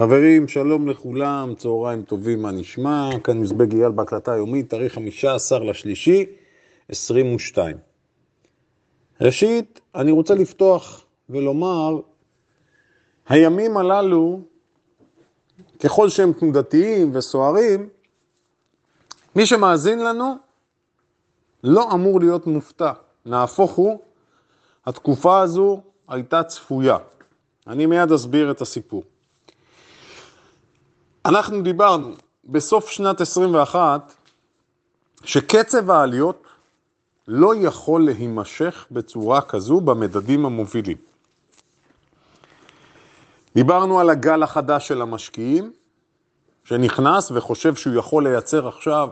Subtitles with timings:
[0.00, 3.10] חברים, שלום לכולם, צהריים טובים, מה נשמע?
[3.24, 6.26] כאן מזבג אייל בהקלטה היומית, תאריך 15 לשלישי,
[6.88, 7.76] 22.
[9.20, 12.00] ראשית, אני רוצה לפתוח ולומר,
[13.28, 14.40] הימים הללו,
[15.78, 17.88] ככל שהם תנודתיים וסוערים,
[19.36, 20.34] מי שמאזין לנו
[21.64, 22.92] לא אמור להיות מופתע.
[23.26, 23.98] נהפוך הוא,
[24.86, 26.96] התקופה הזו הייתה צפויה.
[27.66, 29.02] אני מיד אסביר את הסיפור.
[31.24, 34.14] אנחנו דיברנו בסוף שנת 21
[35.24, 36.46] שקצב העליות
[37.28, 40.96] לא יכול להימשך בצורה כזו במדדים המובילים.
[43.54, 45.72] דיברנו על הגל החדש של המשקיעים,
[46.64, 49.08] שנכנס וחושב שהוא יכול לייצר עכשיו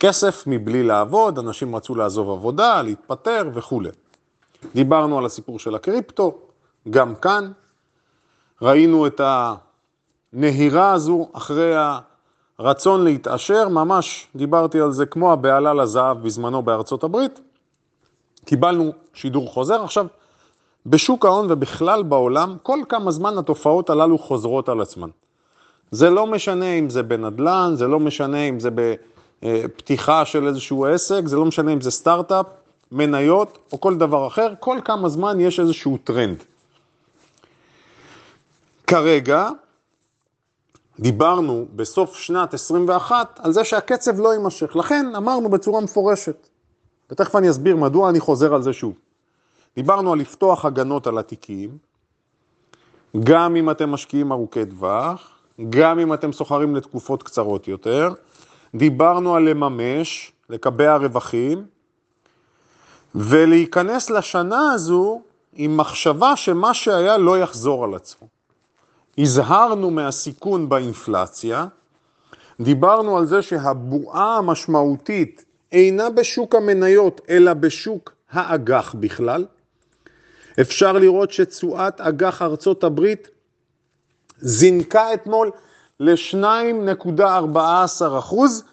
[0.00, 3.90] כסף מבלי לעבוד, אנשים רצו לעזוב עבודה, להתפטר וכולי.
[4.74, 6.38] דיברנו על הסיפור של הקריפטו,
[6.90, 7.52] גם כאן.
[8.62, 9.20] ראינו את
[10.34, 11.74] הנהירה הזו אחרי
[12.58, 17.40] הרצון להתעשר, ממש דיברתי על זה כמו הבעלה לזהב בזמנו בארצות הברית.
[18.44, 19.84] קיבלנו שידור חוזר.
[19.84, 20.06] עכשיו,
[20.86, 25.08] בשוק ההון ובכלל בעולם, כל כמה זמן התופעות הללו חוזרות על עצמן.
[25.90, 28.70] זה לא משנה אם זה בנדל"ן, זה לא משנה אם זה
[29.42, 32.46] בפתיחה של איזשהו עסק, זה לא משנה אם זה סטארט-אפ,
[32.92, 36.44] מניות או כל דבר אחר, כל כמה זמן יש איזשהו טרנד.
[38.86, 39.48] כרגע,
[41.00, 46.48] דיברנו בסוף שנת 21 על זה שהקצב לא יימשך, לכן אמרנו בצורה מפורשת,
[47.10, 48.94] ותכף אני אסביר מדוע אני חוזר על זה שוב.
[49.76, 51.78] דיברנו על לפתוח הגנות על התיקים,
[53.24, 55.30] גם אם אתם משקיעים ארוכי טווח,
[55.70, 58.14] גם אם אתם סוחרים לתקופות קצרות יותר,
[58.74, 61.66] דיברנו על לממש, לקבע רווחים,
[63.14, 65.20] ולהיכנס לשנה הזו
[65.52, 68.39] עם מחשבה שמה שהיה לא יחזור על עצמו.
[69.22, 71.66] הזהרנו מהסיכון באינפלציה,
[72.60, 79.46] דיברנו על זה שהבועה המשמעותית אינה בשוק המניות, אלא בשוק האג"ח בכלל.
[80.60, 83.28] אפשר לראות שתשואת אג"ח ארצות הברית
[84.38, 85.50] זינקה אתמול
[86.00, 87.58] ל-2.14
[88.18, 88.64] אחוז,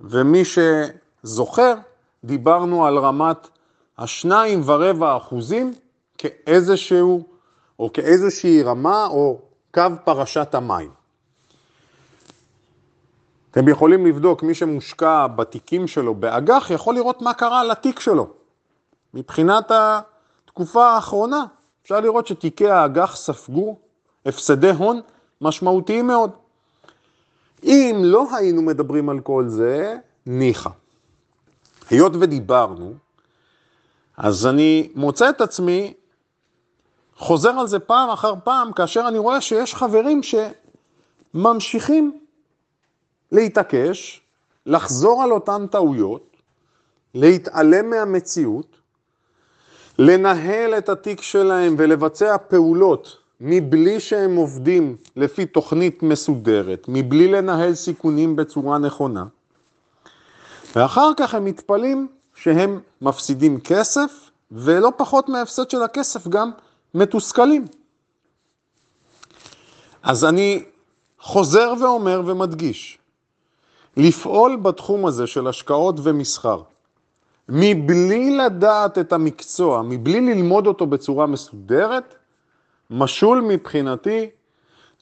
[0.00, 1.74] ומי שזוכר,
[2.24, 3.48] דיברנו על רמת
[3.98, 5.74] השניים ורבע אחוזים
[6.18, 7.26] כאיזשהו,
[7.78, 10.90] או כאיזושהי רמה, או קו פרשת המים.
[13.50, 18.30] אתם יכולים לבדוק, מי שמושקע בתיקים שלו באג"ח, יכול לראות מה קרה לתיק שלו.
[19.14, 21.44] מבחינת התקופה האחרונה,
[21.82, 23.76] אפשר לראות שתיקי האג"ח ספגו
[24.26, 25.00] הפסדי הון
[25.40, 26.30] משמעותיים מאוד.
[27.64, 30.70] אם לא היינו מדברים על כל זה, ניחא.
[31.90, 32.94] היות ודיברנו,
[34.16, 35.94] אז אני מוצא את עצמי
[37.20, 40.20] חוזר על זה פעם אחר פעם, כאשר אני רואה שיש חברים
[41.34, 42.20] שממשיכים
[43.32, 44.20] להתעקש,
[44.66, 46.36] לחזור על אותן טעויות,
[47.14, 48.76] להתעלם מהמציאות,
[49.98, 58.36] לנהל את התיק שלהם ולבצע פעולות מבלי שהם עובדים לפי תוכנית מסודרת, מבלי לנהל סיכונים
[58.36, 59.24] בצורה נכונה,
[60.76, 66.50] ואחר כך הם מתפלאים שהם מפסידים כסף, ולא פחות מההפסד של הכסף גם
[66.94, 67.64] מתוסכלים.
[70.02, 70.64] אז אני
[71.18, 72.98] חוזר ואומר ומדגיש,
[73.96, 76.62] לפעול בתחום הזה של השקעות ומסחר,
[77.48, 82.14] מבלי לדעת את המקצוע, מבלי ללמוד אותו בצורה מסודרת,
[82.90, 84.30] משול מבחינתי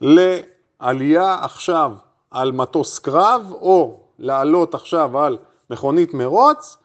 [0.00, 1.93] לעלייה עכשיו
[2.31, 5.38] על מטוס קרב, או לעלות עכשיו על
[5.70, 6.76] מכונית מרוץ,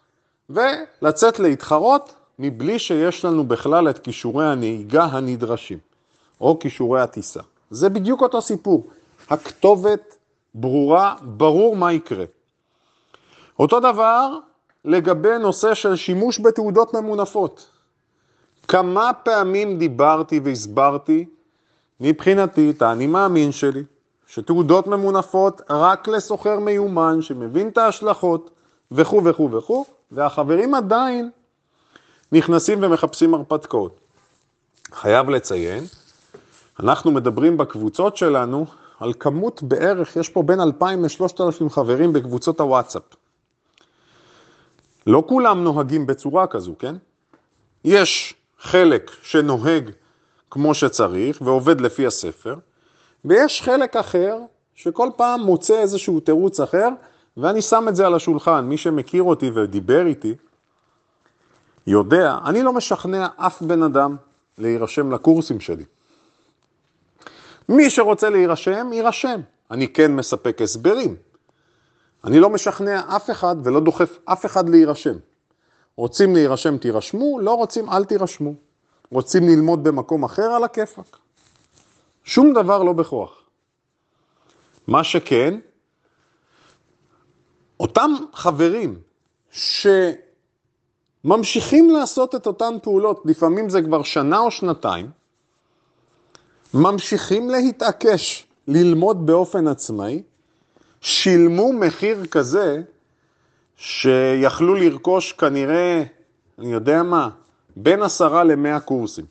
[0.49, 5.77] ולצאת להתחרות מבלי שיש לנו בכלל את כישורי הנהיגה הנדרשים,
[6.41, 7.41] או כישורי הטיסה.
[7.69, 8.87] זה בדיוק אותו סיפור.
[9.29, 10.15] הכתובת
[10.55, 12.25] ברורה, ברור מה יקרה.
[13.59, 14.37] אותו דבר
[14.85, 17.69] לגבי נושא של שימוש בתעודות ממונפות.
[18.67, 21.25] כמה פעמים דיברתי והסברתי,
[21.99, 23.83] מבחינתי, את האני מאמין שלי,
[24.27, 28.49] שתעודות ממונפות רק לסוחר מיומן שמבין את ההשלכות
[28.91, 31.29] וכו' וכו' וכו', והחברים עדיין
[32.33, 33.99] נכנסים ומחפשים הרפתקאות.
[34.93, 35.83] חייב לציין,
[36.79, 38.65] אנחנו מדברים בקבוצות שלנו
[38.99, 43.03] על כמות בערך, יש פה בין 2,000 ל-3,000 חברים בקבוצות הוואטסאפ.
[45.07, 46.95] לא כולם נוהגים בצורה כזו, כן?
[47.85, 49.91] יש חלק שנוהג
[50.51, 52.55] כמו שצריך ועובד לפי הספר,
[53.25, 54.37] ויש חלק אחר
[54.75, 56.89] שכל פעם מוצא איזשהו תירוץ אחר,
[57.37, 58.65] ואני שם את זה על השולחן.
[58.65, 60.35] מי שמכיר אותי ודיבר איתי,
[61.87, 64.15] יודע, אני לא משכנע אף בן אדם
[64.57, 65.83] להירשם לקורסים שלי.
[67.69, 69.41] מי שרוצה להירשם, יירשם.
[69.71, 71.15] אני כן מספק הסברים.
[72.23, 75.15] אני לא משכנע אף אחד ולא דוחף אף אחד להירשם.
[75.97, 78.53] רוצים להירשם, תירשמו, לא רוצים, אל תירשמו.
[79.11, 81.17] רוצים ללמוד במקום אחר, על הכיפאק.
[82.23, 83.43] שום דבר לא בכוח.
[84.87, 85.59] מה שכן,
[87.79, 88.99] אותם חברים
[91.23, 95.09] שממשיכים לעשות את אותן פעולות, לפעמים זה כבר שנה או שנתיים,
[96.73, 100.23] ממשיכים להתעקש ללמוד באופן עצמאי,
[101.01, 102.81] שילמו מחיר כזה
[103.77, 106.03] שיכלו לרכוש כנראה,
[106.59, 107.29] אני יודע מה,
[107.75, 109.25] בין עשרה למאה קורסים.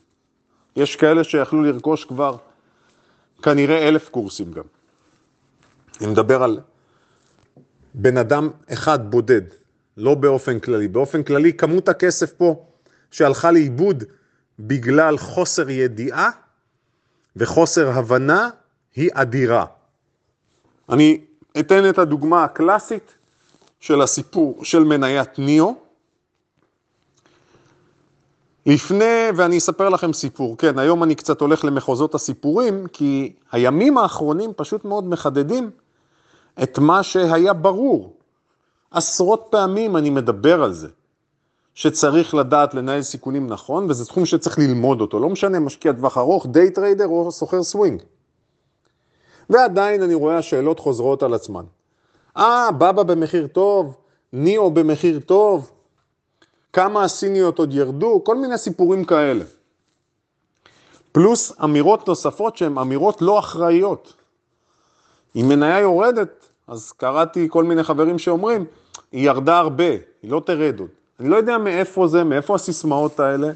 [0.75, 2.35] יש כאלה שיכלו לרכוש כבר
[3.41, 4.63] כנראה אלף קורסים גם.
[6.01, 6.59] אני מדבר על
[7.93, 9.41] בן אדם אחד בודד,
[9.97, 10.87] לא באופן כללי.
[10.87, 12.65] באופן כללי, כמות הכסף פה
[13.11, 14.03] שהלכה לאיבוד
[14.59, 16.29] בגלל חוסר ידיעה
[17.35, 18.49] וחוסר הבנה
[18.95, 19.65] היא אדירה.
[20.89, 21.21] אני
[21.59, 23.13] אתן את הדוגמה הקלאסית
[23.79, 25.75] של הסיפור של מניית ניאו.
[28.65, 34.51] לפני, ואני אספר לכם סיפור, כן, היום אני קצת הולך למחוזות הסיפורים, כי הימים האחרונים
[34.55, 35.71] פשוט מאוד מחדדים
[36.63, 38.13] את מה שהיה ברור.
[38.93, 40.87] עשרות פעמים אני מדבר על זה,
[41.73, 46.47] שצריך לדעת לנהל סיכונים נכון, וזה תחום שצריך ללמוד אותו, לא משנה משקיע טווח ארוך,
[46.51, 48.01] day trader או סוחר סווינג.
[49.49, 51.63] ועדיין אני רואה השאלות חוזרות על עצמן.
[52.37, 53.97] אה, באבא במחיר טוב,
[54.33, 55.71] ניאו במחיר טוב,
[56.73, 59.45] כמה הסיניות עוד ירדו, כל מיני סיפורים כאלה.
[61.11, 64.13] פלוס אמירות נוספות שהן אמירות לא אחראיות.
[65.35, 68.65] אם מניה יורדת, אז קראתי כל מיני חברים שאומרים,
[69.11, 69.89] היא ירדה הרבה,
[70.21, 70.89] היא לא תרד עוד.
[71.19, 73.51] אני לא יודע מאיפה זה, מאיפה הסיסמאות האלה.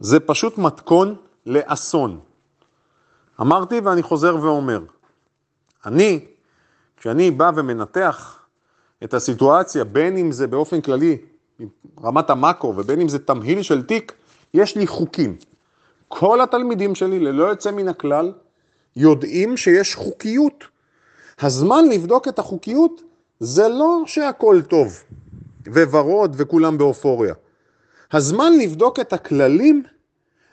[0.00, 2.20] זה פשוט מתכון לאסון.
[3.40, 4.80] אמרתי ואני חוזר ואומר,
[5.86, 6.24] אני,
[6.96, 8.38] כשאני בא ומנתח
[9.04, 11.18] את הסיטואציה, בין אם זה באופן כללי,
[12.02, 14.12] רמת המאקרו, ובין אם זה תמהיל של תיק,
[14.54, 15.36] יש לי חוקים.
[16.08, 18.32] כל התלמידים שלי, ללא יוצא מן הכלל,
[18.96, 20.64] יודעים שיש חוקיות.
[21.40, 23.02] הזמן לבדוק את החוקיות
[23.40, 25.02] זה לא שהכל טוב
[25.66, 27.34] וורוד וכולם באופוריה.
[28.12, 29.82] הזמן לבדוק את הכללים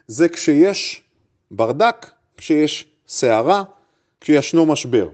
[0.08, 1.04] זה כשיש
[1.52, 3.64] ברדק, כשיש סערה,
[4.22, 5.10] כשישנו משבר.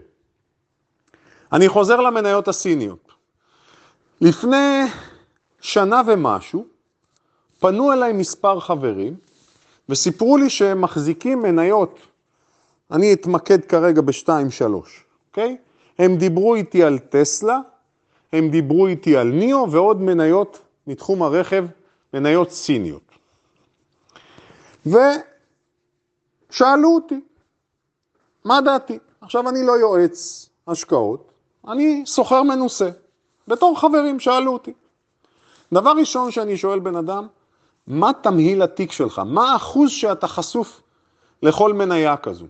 [1.53, 3.11] אני חוזר למניות הסיניות.
[4.21, 4.81] לפני
[5.61, 6.65] שנה ומשהו
[7.59, 9.15] פנו אליי מספר חברים
[9.89, 11.99] וסיפרו לי שהם מחזיקים מניות
[12.91, 15.57] אני אתמקד כרגע בשתיים-שלוש, אוקיי?
[15.99, 17.59] הם דיברו איתי על טסלה,
[18.33, 21.65] הם דיברו איתי על ניאו ועוד מניות מתחום הרכב,
[22.13, 23.11] מניות סיניות.
[24.85, 27.21] ושאלו אותי,
[28.45, 28.99] מה דעתי?
[29.21, 31.31] עכשיו אני לא יועץ השקעות,
[31.67, 32.89] אני סוחר מנוסה.
[33.47, 34.73] בתור חברים שאלו אותי.
[35.73, 37.27] דבר ראשון שאני שואל בן אדם,
[37.87, 39.21] מה תמהיל התיק שלך?
[39.25, 40.81] מה האחוז שאתה חשוף
[41.43, 42.45] לכל מניה כזו?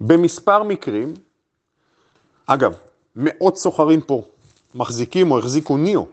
[0.00, 1.14] במספר מקרים,
[2.46, 2.74] אגב,
[3.16, 4.22] מאות סוחרים פה
[4.74, 6.06] מחזיקים או החזיקו ניאו,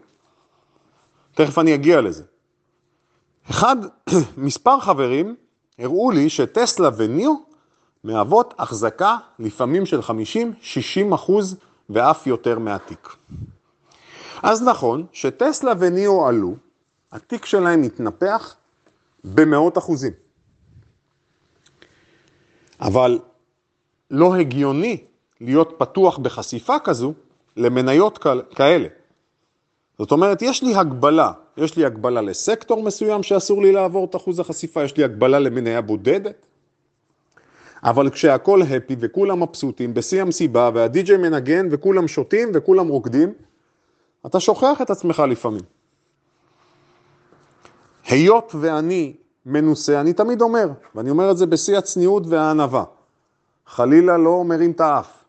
[1.33, 2.23] תכף אני אגיע לזה.
[3.49, 3.75] אחד,
[4.37, 5.35] מספר חברים
[5.79, 7.33] הראו לי שטסלה וניאו
[8.03, 11.55] מהוות החזקה לפעמים של 50-60 אחוז
[11.89, 13.15] ואף יותר מהתיק.
[14.43, 16.55] אז נכון שטסלה וניאו עלו,
[17.11, 18.55] התיק שלהם התנפח
[19.23, 20.13] במאות אחוזים.
[22.79, 23.19] אבל
[24.11, 25.03] לא הגיוני
[25.43, 27.13] להיות פתוח בחשיפה כזו
[27.57, 28.87] למניות כאלה.
[29.99, 34.39] זאת אומרת, יש לי הגבלה, יש לי הגבלה לסקטור מסוים שאסור לי לעבור את אחוז
[34.39, 36.35] החשיפה, יש לי הגבלה למניה בודדת,
[37.83, 43.33] אבל כשהכול הפי וכולם מבסוטים, בשיא המסיבה והדי-ג'יי מנגן וכולם שותים וכולם רוקדים,
[44.25, 45.61] אתה שוכח את עצמך לפעמים.
[48.07, 49.13] היות ואני
[49.45, 52.83] מנוסה, אני תמיד אומר, ואני אומר את זה בשיא הצניעות והענווה,
[53.67, 55.22] חלילה לא מרים את האף.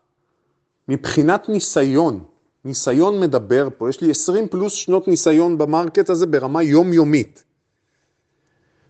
[0.87, 2.23] מבחינת ניסיון,
[2.65, 7.43] ניסיון מדבר פה, יש לי 20 פלוס שנות ניסיון במרקט הזה ברמה יומיומית.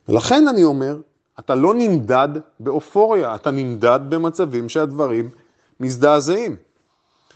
[0.09, 0.97] ולכן אני אומר,
[1.39, 5.29] אתה לא נמדד באופוריה, אתה נמדד במצבים שהדברים
[5.79, 6.55] מזדעזעים.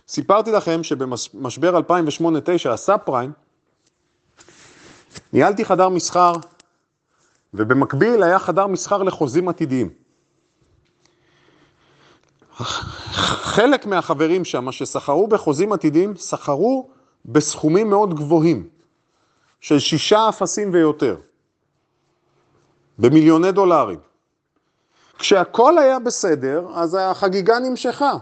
[0.07, 3.31] סיפרתי לכם שבמשבר 2008-2009, הסאב פריים,
[5.33, 6.33] ניהלתי חדר מסחר,
[7.53, 9.89] ובמקביל היה חדר מסחר לחוזים עתידיים.
[12.61, 16.89] חלק מהחברים שם שסחרו בחוזים עתידיים, סחרו
[17.25, 18.67] בסכומים מאוד גבוהים,
[19.61, 21.15] של שישה אפסים ויותר,
[22.99, 23.99] במיליוני דולרים.
[25.19, 28.13] כשהכל היה בסדר, אז החגיגה נמשכה.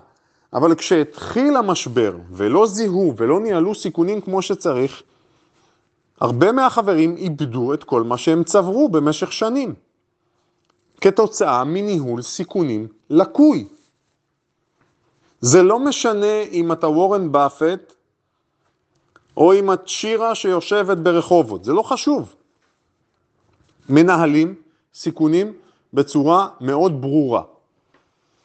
[0.53, 5.03] אבל כשהתחיל המשבר ולא זיהו ולא ניהלו סיכונים כמו שצריך,
[6.21, 9.73] הרבה מהחברים איבדו את כל מה שהם צברו במשך שנים,
[11.01, 13.67] כתוצאה מניהול סיכונים לקוי.
[15.41, 17.93] זה לא משנה אם אתה וורן באפט
[19.37, 22.35] או אם את שירה שיושבת ברחובות, זה לא חשוב.
[23.89, 24.55] מנהלים
[24.93, 25.53] סיכונים
[25.93, 27.43] בצורה מאוד ברורה.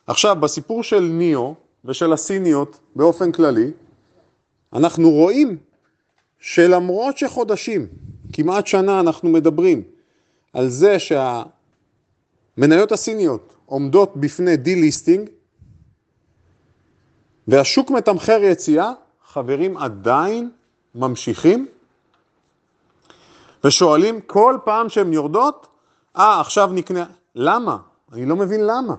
[0.07, 3.71] עכשיו, בסיפור של ניאו ושל הסיניות באופן כללי,
[4.73, 5.57] אנחנו רואים
[6.41, 7.87] שלמרות שחודשים,
[8.33, 9.83] כמעט שנה אנחנו מדברים
[10.53, 15.31] על זה שהמניות הסיניות עומדות בפני די-ליסטינג
[17.49, 18.93] והשוק מתמחר יציאה,
[19.27, 20.51] חברים עדיין
[20.95, 21.69] ממשיכים
[23.65, 25.67] ושואלים כל פעם שהן יורדות,
[26.17, 27.05] אה, ah, עכשיו נקנה.
[27.35, 27.77] למה?
[28.13, 28.95] אני לא מבין למה.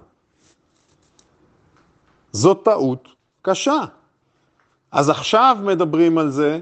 [2.31, 3.07] זאת טעות
[3.41, 3.79] קשה.
[4.91, 6.59] אז עכשיו מדברים על זה,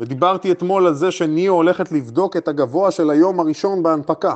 [0.00, 4.34] ודיברתי אתמול על זה שניאו הולכת לבדוק את הגבוה של היום הראשון בהנפקה.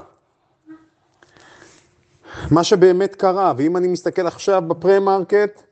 [2.50, 5.62] מה שבאמת קרה, ואם אני מסתכל עכשיו ב pre-market,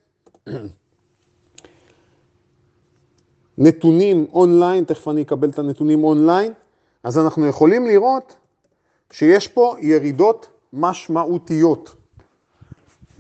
[3.61, 6.53] נתונים אונליין, תכף אני אקבל את הנתונים אונליין,
[7.05, 8.35] אז אנחנו יכולים לראות
[9.11, 11.95] שיש פה ירידות משמעותיות.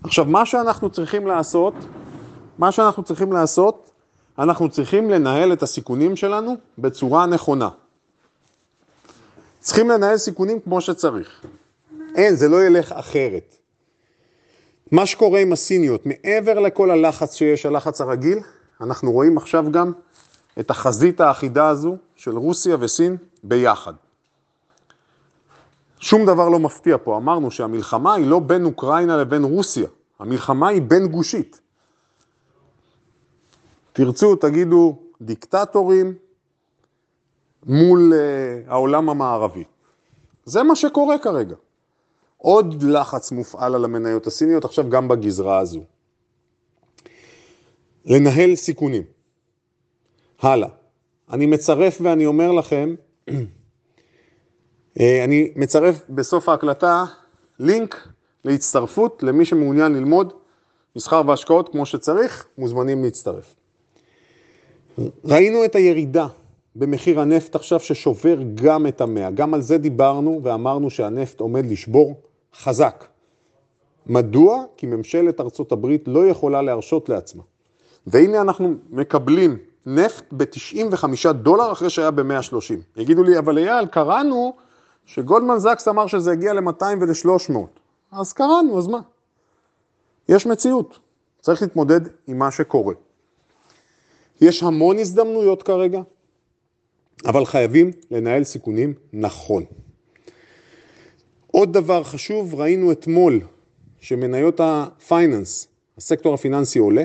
[0.05, 1.75] עכשיו, מה שאנחנו צריכים לעשות,
[2.59, 3.91] מה שאנחנו צריכים לעשות,
[4.39, 7.69] אנחנו צריכים לנהל את הסיכונים שלנו בצורה נכונה.
[9.61, 11.45] צריכים לנהל סיכונים כמו שצריך.
[12.15, 13.57] אין, זה לא ילך אחרת.
[14.93, 18.39] מה שקורה עם הסיניות, מעבר לכל הלחץ שיש, הלחץ הרגיל,
[18.81, 19.93] אנחנו רואים עכשיו גם
[20.61, 23.93] את החזית האחידה הזו של רוסיה וסין ביחד.
[25.99, 29.89] שום דבר לא מפתיע פה, אמרנו שהמלחמה היא לא בין אוקראינה לבין רוסיה,
[30.19, 31.61] המלחמה היא בין גושית.
[33.93, 36.15] תרצו, תגידו דיקטטורים
[37.67, 39.65] מול uh, העולם המערבי.
[40.45, 41.57] זה מה שקורה כרגע.
[42.39, 45.85] עוד לחץ מופעל על המניות הסיניות, עכשיו גם בגזרה הזו.
[48.05, 49.03] לנהל סיכונים.
[50.41, 50.69] הלאה.
[51.33, 52.95] אני מצרף ואני אומר לכם,
[55.01, 57.05] אה, אני מצרף בסוף ההקלטה
[57.59, 58.09] לינק
[58.45, 60.33] להצטרפות למי שמעוניין ללמוד
[60.97, 63.55] מסחר והשקעות כמו שצריך, מוזמנים להצטרף.
[65.25, 66.27] ראינו את הירידה
[66.77, 72.21] במחיר הנפט עכשיו ששובר גם את המאה, גם על זה דיברנו ואמרנו שהנפט עומד לשבור
[72.55, 73.05] חזק.
[74.07, 74.65] מדוע?
[74.77, 77.43] כי ממשלת ארצות הברית לא יכולה להרשות לעצמה.
[78.07, 82.75] והנה אנחנו מקבלים נפט ב-95 דולר אחרי שהיה ב-130.
[82.97, 84.57] יגידו לי, אבל אייל, קראנו
[85.07, 87.57] שגולדמן זקס אמר שזה הגיע ל-200 ול-300.
[88.13, 89.01] אז קראנו, אז מה?
[90.29, 90.99] יש מציאות,
[91.41, 92.95] צריך להתמודד עם מה שקורה.
[94.41, 96.01] יש המון הזדמנויות כרגע,
[97.27, 99.65] אבל חייבים לנהל סיכונים נכון.
[101.47, 103.41] עוד דבר חשוב, ראינו אתמול
[104.01, 105.69] שמניות הפייננס,
[105.99, 107.05] הסקטור הפיננסי עולה,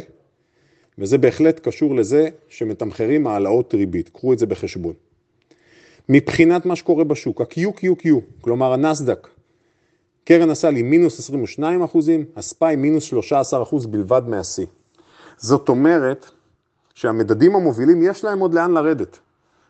[0.97, 4.93] וזה בהחלט קשור לזה שמתמחרים העלאות ריבית, קחו את זה בחשבון.
[6.09, 8.07] מבחינת מה שקורה בשוק, ה-QQQ,
[8.41, 9.27] כלומר הנסדק,
[10.25, 14.65] קרן הסל היא מינוס 22 אחוזים, הספאי מינוס 13 אחוז בלבד מהשיא.
[15.37, 16.25] זאת אומרת
[16.93, 19.19] שהמדדים המובילים יש להם עוד לאן לרדת.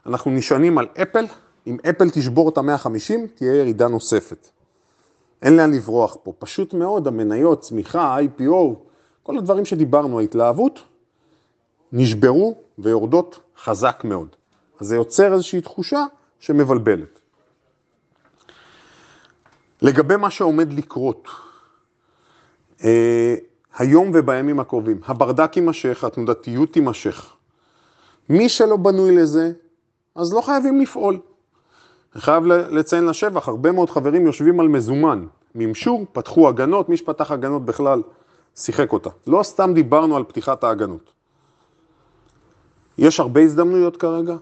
[0.05, 1.25] אנחנו נשענים על אפל,
[1.67, 4.47] אם אפל תשבור את ה-150 תהיה ירידה נוספת.
[5.41, 8.75] אין לאן לברוח פה, פשוט מאוד, המניות, צמיחה, IPO,
[9.23, 10.79] כל הדברים שדיברנו, ההתלהבות,
[11.95, 14.27] נשברו ויורדות חזק מאוד.
[14.79, 16.05] אז זה יוצר איזושהי תחושה
[16.39, 17.19] שמבלבלת.
[19.81, 21.27] לגבי מה שעומד לקרות,
[22.83, 23.35] אה,
[23.77, 27.33] היום ובימים הקרובים, הברדק יימשך, התנודתיות תימשך.
[28.29, 29.51] מי שלא בנוי לזה,
[30.15, 31.19] אז לא חייבים לפעול.
[32.13, 35.25] אני חייב לציין לשבח, הרבה מאוד חברים יושבים על מזומן,
[35.55, 38.01] מימשו, פתחו הגנות, מי שפתח הגנות בכלל
[38.55, 39.09] שיחק אותה.
[39.27, 41.14] לא סתם דיברנו על פתיחת ההגנות.
[42.97, 44.35] יש הרבה הזדמנויות כרגע,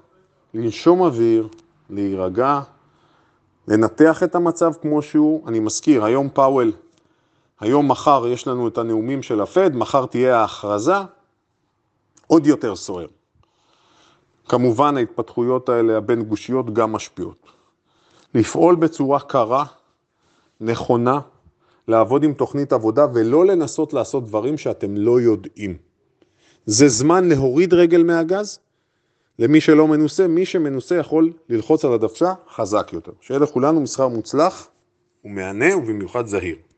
[0.54, 1.48] לנשום אוויר,
[1.90, 2.62] להירגע,
[3.68, 5.48] לנתח את המצב כמו שהוא.
[5.48, 6.72] אני מזכיר, היום פאוול,
[7.60, 10.96] היום מחר יש לנו את הנאומים של הפד, מחר תהיה ההכרזה,
[12.28, 13.08] עוד יותר סוער.
[14.48, 17.48] כמובן ההתפתחויות האלה הבין גושיות גם משפיעות.
[18.34, 19.66] לפעול בצורה קרה,
[20.62, 21.20] נכונה,
[21.88, 25.78] לעבוד עם תוכנית עבודה ולא לנסות לעשות דברים שאתם לא יודעים.
[26.66, 28.60] זה זמן להוריד רגל מהגז
[29.40, 33.12] למי שלא מנוסה, מי שמנוסה יכול ללחוץ על הדוושה חזק יותר.
[33.22, 34.68] שיהיה לכולנו מסחר מוצלח
[35.26, 36.56] ומהנה ובמיוחד זהיר.